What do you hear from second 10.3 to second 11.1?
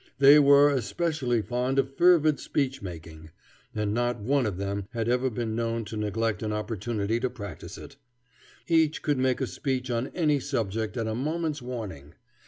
subject at